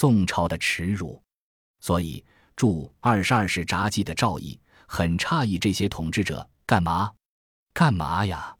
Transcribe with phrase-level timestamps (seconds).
[0.00, 1.22] 宋朝的耻辱。
[1.78, 2.24] 所以，
[2.56, 7.12] 著二十二世札记的赵毅很诧异，这些统治者干嘛？
[7.74, 8.56] 干嘛呀？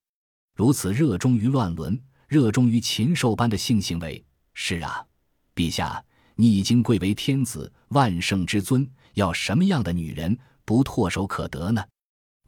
[0.54, 1.98] 如此热衷于乱伦，
[2.28, 4.22] 热衷于禽兽般的性行为。
[4.52, 5.02] 是啊，
[5.54, 11.82] 陛下，你已经贵为天子，万圣之尊，要什么样的女人不唾手可得呢？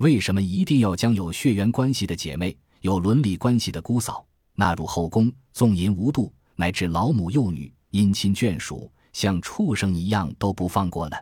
[0.00, 4.22] 为什么一定要将有血缘关系的姐妹、有伦理关系的姑嫂
[4.52, 11.16] 纳入后宫，纵淫无度，乃至老母幼女、姻亲眷属，像畜生一样都不放过呢？《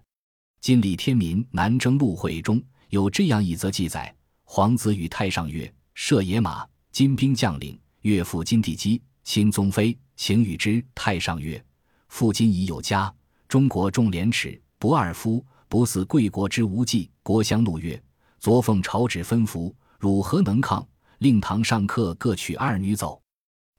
[0.60, 11.62] 金李天民南征陆会》中有这样一则记载：皇子与太上曰：“射野马，金兵将领，岳父金地基，亲宗妃，请与之。”太上曰
[12.08, 13.12] ：“父今已有家，
[13.48, 18.00] 中国重廉耻，不二夫，不似贵国之无忌。”国相怒曰
[18.38, 20.86] ：“昨奉朝旨吩咐，汝何能抗？
[21.18, 23.20] 令堂上客各取二女走。”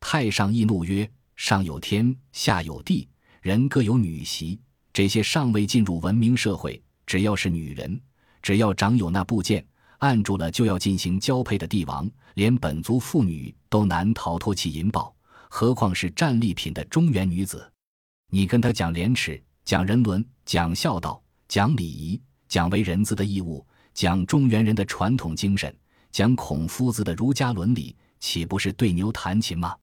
[0.01, 1.09] 太上亦怒曰
[1.43, 3.09] ：“上有天，下有地，
[3.41, 4.59] 人各有女媳。”
[4.93, 7.99] 这些尚未进入文明社会，只要是女人，
[8.43, 9.65] 只要长有那部件，
[9.97, 15.11] 按住了就要进行交配的帝王，连本族妇女都难逃脱其淫暴，
[15.49, 17.67] 何况是战利品的中原女子？
[18.29, 23.65] 你跟他讲廉耻，讲人伦，讲孝道，讲礼仪，讲为人子的义务，
[23.95, 25.75] 讲中原人的传统精神，
[26.11, 29.75] 讲孔夫子的儒家伦理，岂不是对牛弹琴吗？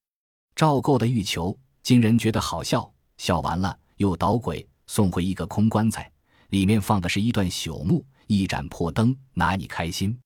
[0.58, 4.68] 赵构的欲求，金人觉得好笑，笑完了又捣鬼。
[4.88, 6.10] 送回一个空棺材，
[6.48, 10.18] 里面放的是一段朽木、一盏破灯，拿你开心。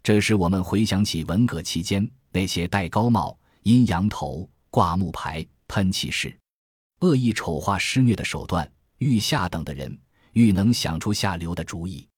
[0.00, 6.38] 这时我们回想起文革期间那些戴高帽、阴阳头、挂木牌、喷气式、
[7.00, 8.70] 恶意丑化施虐的手段。
[8.98, 9.98] 欲下等的人
[10.34, 12.08] 愈能想出下流的主意。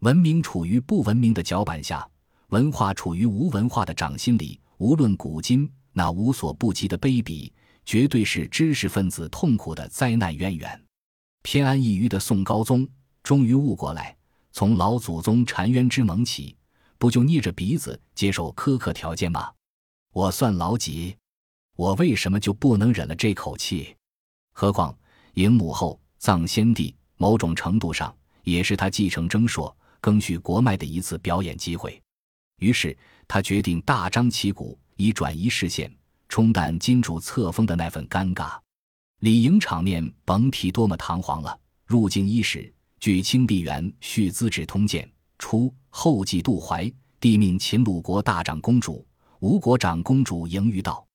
[0.00, 2.06] 文明处于不文明的脚板下，
[2.48, 4.60] 文化处于无文化的掌心里。
[4.76, 5.66] 无论古今，
[5.98, 7.50] 那无所不及的卑鄙，
[7.86, 10.84] 绝对是知识分子痛苦的灾难渊源。
[11.42, 12.86] 偏安一隅的宋高宗
[13.22, 14.14] 终于悟过来，
[14.52, 16.54] 从老祖宗澶渊之盟起，
[16.98, 19.50] 不就捏着鼻子接受苛刻条件吗？
[20.12, 21.16] 我算老几？
[21.76, 23.96] 我为什么就不能忍了这口气？
[24.52, 24.94] 何况
[25.34, 31.98] 迎母后、葬先帝，某种程度上也是他继承征硕、更续国脉的一次表演机会。
[32.58, 32.94] 于是
[33.26, 35.94] 他决定大张旗鼓，以转移视线，
[36.28, 38.58] 冲淡金主册封的那份尴尬。
[39.20, 41.58] 礼迎场面甭提多么堂皇了。
[41.86, 45.06] 入京伊始，据《清帝元续资治通鉴》，
[45.38, 46.90] 初后继杜怀，
[47.20, 49.06] 帝命秦鲁国大长公主、
[49.40, 51.06] 吴国长公主迎于道，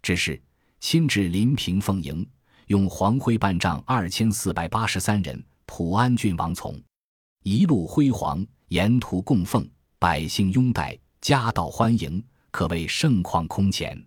[0.00, 0.40] 只是
[0.80, 2.26] 亲至临平奉迎，
[2.68, 6.80] 用黄灰半帐二千四百八十三人，普安郡王从，
[7.42, 9.68] 一路辉煌，沿途供奉，
[9.98, 14.00] 百姓拥戴，夹道欢迎，可谓盛况空前。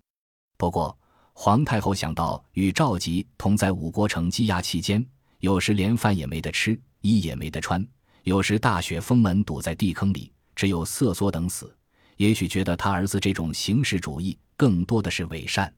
[0.58, 0.98] 不过。
[1.40, 7.80] 皇太后想到与赵佶同在五国城羁押期间，有时连饭也没得吃，衣也没得穿；
[8.24, 11.72] 有时大雪封门，堵在地坑里，只有瑟缩等死。
[12.16, 15.72] 也许觉得他儿子这种形式主义更多的是伪善，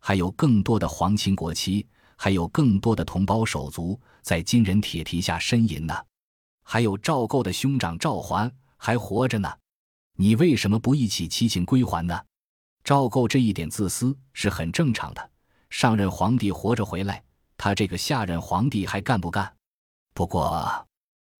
[0.00, 1.86] 还有更多的皇亲国戚，
[2.16, 5.94] 还有更多的同胞手足在金人铁蹄下呻吟呢。
[6.62, 9.52] 还有赵构的兄长赵桓还活着呢，
[10.16, 12.18] 你为什么不一起齐请归还呢？
[12.84, 15.30] 赵构这一点自私是很正常的。
[15.70, 17.22] 上任皇帝活着回来，
[17.56, 19.52] 他这个下任皇帝还干不干？
[20.12, 20.86] 不过，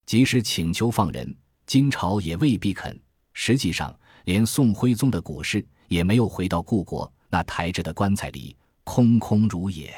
[0.06, 1.36] 即使请求放人，
[1.66, 3.00] 金朝也未必肯。
[3.32, 9.92] 实际上，连宋徽宗的骨事也没有回到故国，那抬着的棺材里空空如也。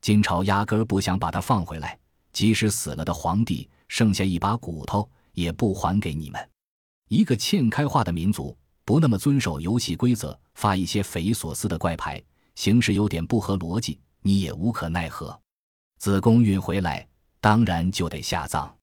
[0.00, 1.98] 金朝压根儿不想把他放回来。
[2.32, 6.48] 即使死了的皇帝剩下一把骨头，也不还给你们。
[7.08, 8.56] 一个欠开化的民族。
[8.84, 12.22] 不那么遵守游戏规则，发一些匪夷所思的怪牌，
[12.54, 15.38] 形式有点不合逻辑，你也无可奈何。
[15.98, 17.06] 子宫运回来，
[17.38, 18.74] 当然就得下葬。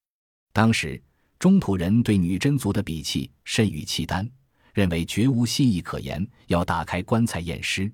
[0.53, 1.02] 当时
[1.40, 4.30] 中土人对女真族的鄙弃甚于契丹，
[4.75, 7.91] 认为绝无信义可言，要打开棺材验尸。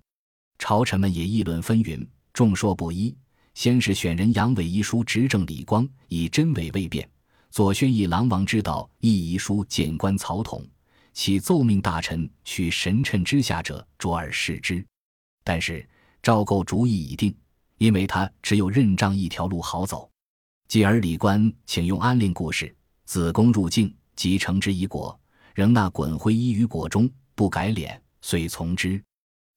[0.60, 3.16] 朝臣们也议论纷纭，众说不一。
[3.54, 7.08] 先是选人杨伟一书执政李光，以真伪未辨；
[7.52, 10.66] 左宣义狼王之道亦遗书谏官曹统。
[11.14, 14.84] 其奏命大臣取神谶之下者着而视之，
[15.44, 15.86] 但是
[16.24, 17.36] 赵构主意已定，
[17.78, 20.10] 因为他只有认账一条路好走。
[20.70, 25.20] 继而李官请用安令故事，子宫入境，即承之以果，
[25.54, 29.04] 仍纳滚灰衣于果中，不改脸，遂从之。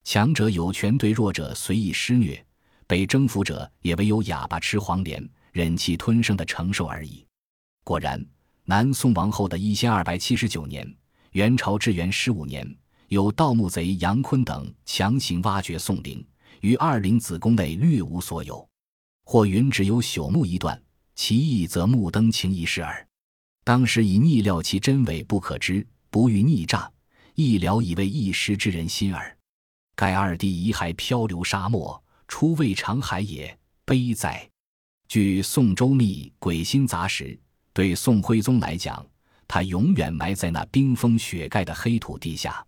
[0.03, 2.45] 强者有权对弱者随意施虐，
[2.89, 7.25] 被征服者也唯有哑巴吃黄连，忍气吞声的承受而已。
[7.85, 8.25] 果然，
[8.65, 10.93] 南宋王后的一千二百七十九年。
[11.33, 12.67] 元朝至元十五年，
[13.09, 16.25] 有盗墓贼杨坤等强行挖掘宋陵，
[16.61, 18.67] 于二陵子宫内略无所有。
[19.25, 20.81] 或云只有朽木一段，
[21.15, 23.07] 其意则目登情一事耳。
[23.65, 26.91] 当时以逆料其真伪不可知，不欲逆诈，
[27.35, 29.37] 一聊以为一时之人心耳。
[29.97, 34.49] 盖二帝遗骸漂流沙漠，初未尝海也，悲哉！
[35.09, 37.25] 据宋周密《鬼心杂识》，
[37.75, 39.05] 对宋徽宗来讲，
[39.49, 42.65] 他永远埋在那冰封雪盖的黑土地下。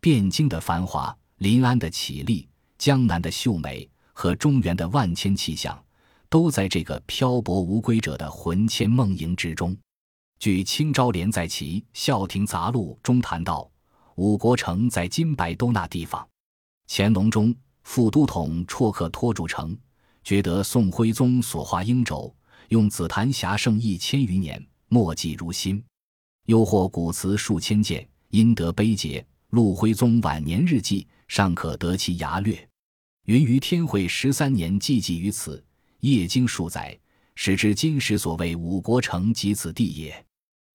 [0.00, 2.48] 汴京的繁华，临安的绮丽，
[2.78, 5.76] 江南的秀美，和中原的万千气象，
[6.28, 9.76] 都在这个漂泊无归者的魂牵梦萦之中。
[10.38, 13.68] 据清昭连在其《孝亭杂录》中谈到，
[14.14, 16.24] 五国城在金白都那地方。
[16.86, 17.52] 乾隆中，
[17.82, 19.76] 副都统绰克托住城，
[20.22, 22.32] 觉得宋徽宗所画鹰轴，
[22.68, 25.82] 用紫檀匣胜一千余年，墨迹如新。
[26.46, 29.24] 又获古瓷数千件，因得碑碣。
[29.50, 32.68] 陆徽宗晚年日记尚可得其牙略。
[33.26, 35.64] 云于天会十三年记记于此，
[36.00, 36.98] 夜经数载，
[37.34, 40.24] 使之今时所谓五国城及此地也。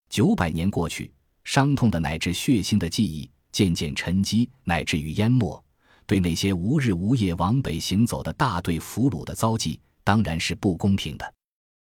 [0.10, 1.12] 九百年过去，
[1.44, 5.64] 伤痛的乃至血腥的记忆渐渐沉积，乃至于淹没。
[6.06, 11.34] 对那些无日无夜往北行走的大队俘虏的遭际，当然是不公平的。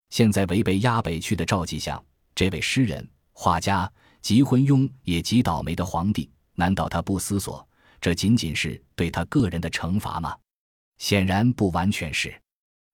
[0.09, 2.03] 现在为被押北去的赵继相，
[2.35, 3.91] 这位诗人、画家、
[4.21, 7.67] 极昏庸也极倒霉的皇帝，难道他不思索，
[8.01, 10.35] 这仅仅是对他个人的惩罚吗？
[10.97, 12.33] 显然不完全是。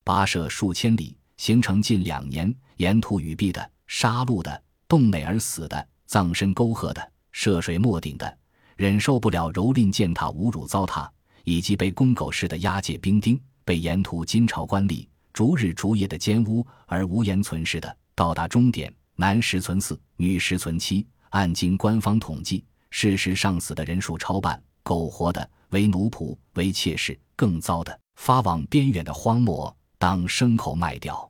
[0.03, 4.63] 跋涉数千里，行程近两年，沿途雨毙的、杀戮的。
[4.87, 8.37] 洞内而死的，葬身沟壑的，涉水没顶的，
[8.75, 11.09] 忍受不了蹂躏践踏、侮辱糟蹋，
[11.43, 21.05] 以及被公狗似的押解兵丁，被沿途金朝官吏逐日逐夜的奸污而无言存世的，到达终点，男十存四，女十存七。
[21.31, 31.29] 按经官方统计，事实上死的人数超半，苟活的为奴仆、为妾室，更糟的发往边远的荒漠当牲口卖掉。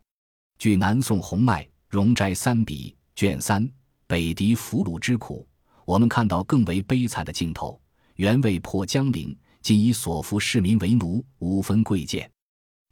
[0.59, 2.95] 据南宋洪迈《容斋三笔》。
[3.15, 3.67] 卷三，
[4.05, 5.47] 北狄俘虏之苦，
[5.83, 7.81] 我们看到更为悲惨的镜头。
[8.17, 12.29] 原未破江陵，今以所俘市民为奴，无分贵贱。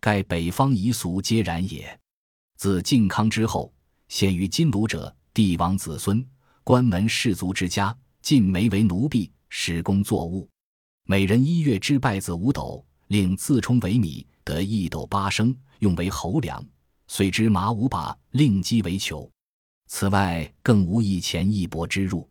[0.03, 1.97] 盖北方夷俗皆然也。
[2.57, 3.73] 自靖康之后，
[4.09, 6.27] 献于金卢者，帝王子孙、
[6.61, 10.45] 关门士族之家，尽没为奴婢，使工作物。
[11.05, 16.61] 每人一月之败子五斗，令自充为米，得一斗八升，用为侯粮。
[17.07, 19.31] 遂之马五把，令鸡为裘。
[19.87, 22.29] 此外，更无一钱一帛之入。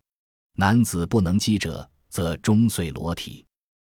[0.56, 3.46] 男子不能饥者，则终岁裸体；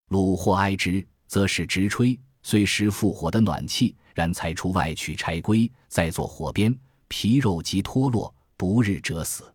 [0.09, 2.19] 虏或哀之，则使直吹，
[2.51, 6.75] 虽失复火的暖气，然才出外取柴归，再做火边，
[7.07, 9.53] 皮肉即脱落，不日折死。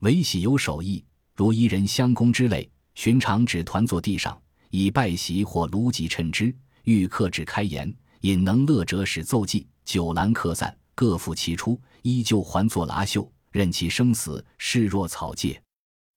[0.00, 1.04] 唯喜有手艺，
[1.36, 4.36] 如一人相公之类，寻常只团坐地上，
[4.70, 6.52] 以拜席或炉几趁之。
[6.82, 13.30] 欲克制开言，引能乐者使奏记，酒阑客散，各赴其出，依旧还作拉绣。
[13.52, 15.62] 任其生死，视若草芥。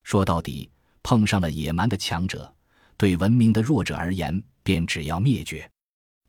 [0.01, 0.67] 说到底，
[1.03, 2.51] 碰上了野蛮的强者，
[2.97, 5.69] 对文明的弱者而言，便只要灭绝。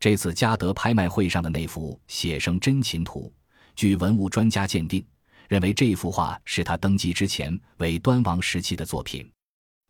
[0.00, 3.32] 这次嘉德拍卖会上的那幅《写生真禽图》，
[3.74, 5.04] 据文物专家鉴定，
[5.48, 9.28] 认为这幅画是他登基之前为端王时期的作品。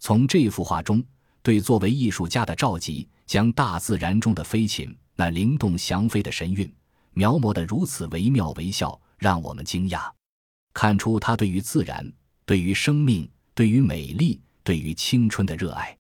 [0.01, 1.05] 从这幅画中，
[1.43, 6.73] 对作为艺术家的赵佶，将大自然中的飞禽那灵动翔飞的神韵，
[7.13, 10.11] 描摹得如此惟妙惟肖，让我们惊讶。
[10.73, 12.11] 看出他对于自然、
[12.47, 15.95] 对于生命、对于美丽、对于青春的热爱，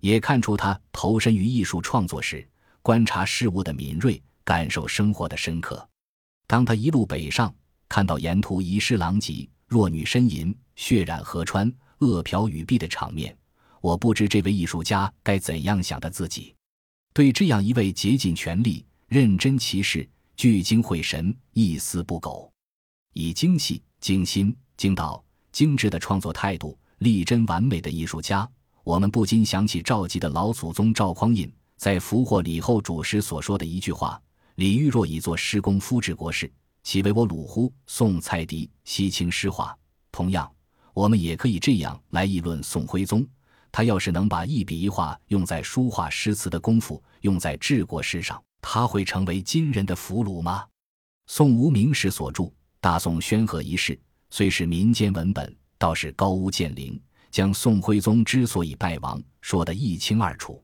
[0.00, 2.44] 也看出他投身于艺术创作时
[2.84, 5.88] 观察事物的敏锐、感受生活的深刻。
[6.46, 7.52] 当他一路北上，
[7.88, 13.34] 看到沿途遗失狼藉、弱女呻吟、血染河川、饿殍雨蔽的场面，
[13.80, 16.54] 我不知这位艺术家该怎样想的自己。
[17.14, 22.52] 对这样一位竭尽全力、认真其事、聚精会神、一丝不苟，
[23.14, 23.82] 以精细。
[23.98, 28.46] 精心、精到、精致的创作态度，力真完美的艺术家，
[28.82, 31.50] 我们不禁想起赵佶的老祖宗赵匡胤
[31.84, 34.18] 在俘获李后主时所说的一句话
[34.56, 36.50] ：“李煜若以作诗功夫治国事，
[36.82, 39.76] 岂为我鲁乎？”宋蔡迪西清诗画。
[40.10, 40.50] 同样，
[40.94, 43.22] 我们也可以这样来议论宋徽宗：
[43.70, 50.64] 他要是能把一笔一画用在书画诗词的功夫用在治国事上，他会成为今人的俘虏吗？
[51.26, 52.50] 宋无名氏所著。
[52.80, 54.00] 大宋宣和一事
[54.30, 56.98] 虽是民间文本，倒是高屋建瓴，
[57.30, 60.63] 将宋徽宗之所以败亡说得一清二楚。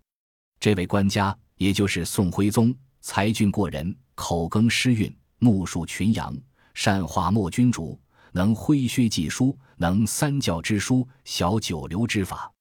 [0.61, 6.37] 这位官家，也就是宋徽宗，才俊过人，口耕诗韵，目述群羊，
[6.75, 7.99] 善画墨君主，
[8.33, 12.53] 能挥薛记书，能三教之书，晓九流之法，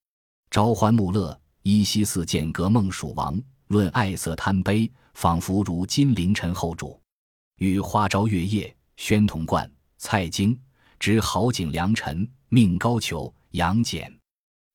[0.49, 3.37] 朝欢暮乐，依稀似剑阁孟蜀王，
[3.67, 6.97] 论爱色贪杯，仿佛如金陵陈后主。
[7.57, 10.57] 与花朝月夜、宣统冠、蔡京，
[10.97, 14.09] 知好景良辰，命高俅、杨戬，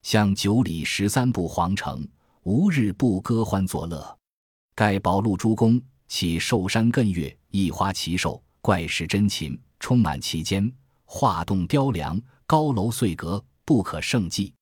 [0.03, 2.07] 向九里十三步皇城，
[2.45, 4.19] 无日不歌欢作乐。
[4.75, 10.71] 盖宝禄诸公，起寿山艮岳，一花奇兽，怪石珍禽，充满其间，
[11.07, 14.53] 画栋雕梁，高楼碎阁，不可胜计。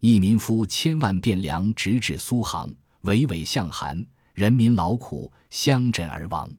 [0.00, 2.70] 一民夫千万汴梁，直至苏杭，
[3.00, 6.50] 巍巍向寒，人民劳苦，相枕而亡。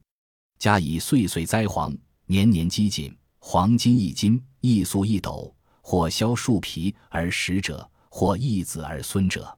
[0.58, 9.56] 加以岁岁灾荒，年年饥馑，黄金一斤，一粟一斗，或削树皮而食者，或易子而孙者。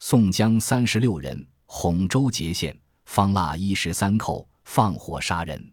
[0.00, 5.72] 宋江三十六人，洪州节县，方腊一十三寇，放火杀人。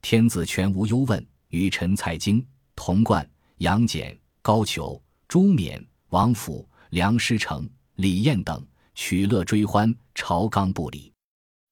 [0.00, 2.44] 天子全无忧问，与陈蔡京、
[2.74, 6.68] 童贯、杨戬、高俅、朱冕、王府。
[6.90, 11.12] 梁师成、李彦等取乐追欢，朝纲不理。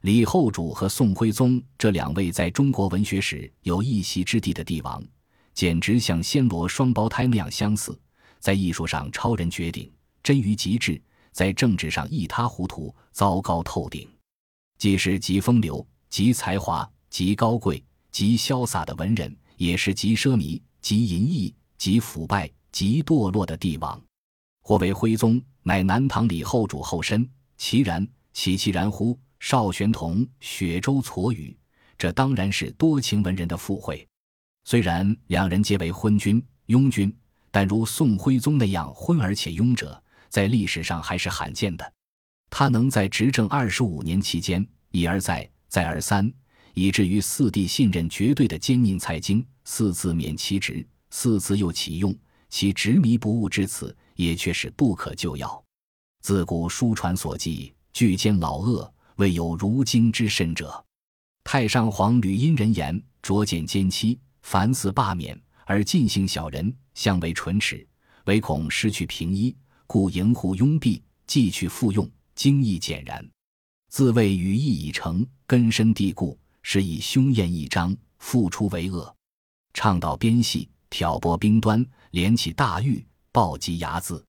[0.03, 5.03] 李后主和宋徽宗这两位在中国文学史有一席之地的帝王，
[5.55, 7.99] 简直像暹罗双胞胎那样相似，
[8.39, 9.91] 在艺术上超人绝顶，
[10.23, 11.01] 臻于极致；
[11.37, 14.09] 在政治上一塌糊涂，糟糕透顶。
[14.79, 24.01] 既是极风流、极才华、极高贵、极潇洒的文人，也是极奢靡、极淫逸、极腐败、极堕落的帝王。
[24.63, 27.29] 或为徽宗，乃南唐李后主后身，
[27.59, 29.19] 其然，岂其然乎？
[29.39, 31.55] 邵玄同、雪州痤语，
[31.99, 34.09] 这当然是多情文人的附会。
[34.65, 37.15] 虽然两人皆为昏君、庸君，
[37.51, 40.03] 但如宋徽宗那样昏而且庸者，
[40.37, 41.93] 在历史上还是罕见的。
[42.51, 46.31] 他能在执政二十五年期间，一而再，再而三，
[46.75, 52.15] 以至于四帝信任绝对的奸佞蔡京，四次免其职，四次又启用，
[52.51, 53.97] 其执迷不悟之此。
[54.15, 55.63] 也却是不可救药。
[56.23, 60.85] 自古书传所记，巨奸老恶，未有如今之甚者。
[61.45, 67.87] 太上皇屡因人言，擢减奸妻，凡似罢免，而尽幸小人，相为唇齿，
[68.25, 69.55] 唯恐失去平一，
[69.87, 73.27] 故营护拥蔽，继去复用，精义简然。
[73.89, 79.15] 自谓羽翼已成，根深蒂固，是以凶焰一张，复出为恶，
[79.75, 83.05] 倡导边隙，挑拨兵端，连起大狱。
[83.33, 84.23] 暴击睚眦，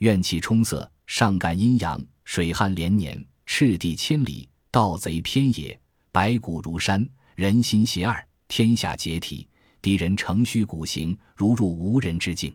[0.00, 5.80] 怨气冲塞，上感阴阳，水旱连年，赤地千里，盗贼偏野，
[6.10, 9.48] 白骨如山，人心邪二，天下解体，
[9.80, 12.54] 敌人乘虚鼓行，如入无人之境。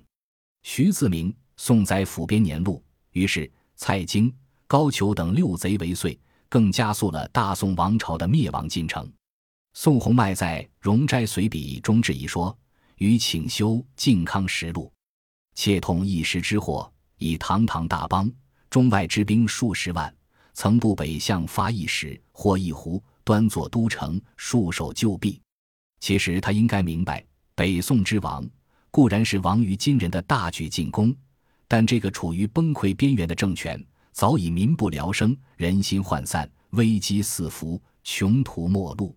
[0.61, 2.81] 徐自明《宋载府编年录》
[3.19, 4.33] 于是蔡京、
[4.67, 9.11] 高俅等六贼为遂，更加速了大宋王朝的灭亡进程。
[9.73, 12.57] 宋弘迈在《容斋随笔》中质疑说
[12.97, 14.85] ：“与请修《靖康实录》。”
[15.53, 18.31] 窃通一时之祸，以堂堂大邦，
[18.69, 20.13] 中外之兵数十万，
[20.53, 25.39] 曾渡北向发一使，或一湖，端坐都城，束手就毙。
[25.99, 28.47] 其实他应该明白，北宋之亡
[28.91, 31.15] 固然是亡于金人的大举进攻，
[31.67, 39.15] 但这个处于崩溃边缘的政权，早已民不聊生，人心涣散，危机四伏，穷途末路。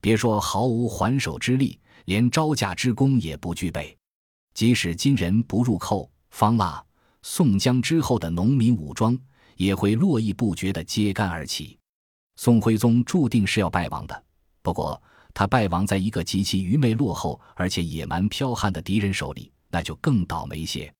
[0.00, 3.96] 别说毫无还手之力，连招架之功也不具备。
[4.52, 6.84] 即使金人不入寇，方腊、
[7.22, 9.18] 宋江之后的农民武装
[9.56, 11.78] 也会络绎不绝地揭竿而起。
[12.36, 14.24] 宋徽宗注定是要败亡的，
[14.62, 15.00] 不过
[15.32, 20.92] 他败亡在一个极其愚昧、落后而且野蛮剽悍的敌人手里，那就更倒霉些。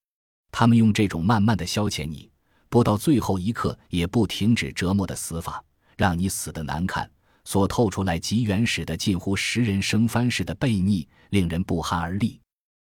[0.57, 2.31] 他们用这种慢慢的消遣你，
[2.69, 5.61] 不到最后一刻也不停止折磨的死法，
[5.97, 7.11] 让你死的难看，
[7.43, 12.39] 所透出来极原始的、近乎食人生番似的悖逆，令人不寒而栗。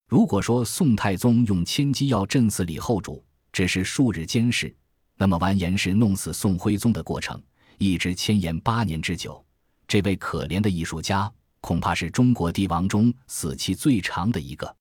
[0.09, 4.75] 如果说宋太宗用千机要震死李后主只是数日间事，
[5.15, 7.41] 那么完颜氏弄死宋徽宗的过程
[7.77, 9.41] 一直牵延八年之久。
[9.87, 14.75] 这位可怜的艺术家恐怕是中国帝王中死期最长的一个。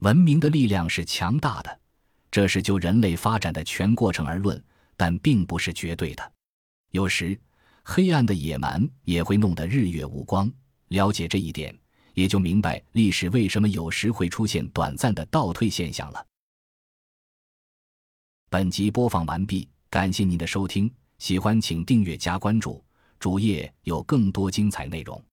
[0.00, 1.80] 文明的力量是强大的，
[2.30, 4.62] 这是就人类发展的全过程而论，
[4.96, 6.32] 但并不是绝对的。
[6.90, 7.38] 有时，
[7.82, 10.50] 黑暗的野蛮也会弄得日月无光。
[10.88, 11.76] 了解这一点。
[12.14, 16.26] 也就明白历史为什么有时会出现短暂的倒退现象了。
[18.50, 22.84] 本集播放完毕，感谢您的收听，喜欢请订阅加关注，
[23.20, 25.27] 主页有更多精彩内容。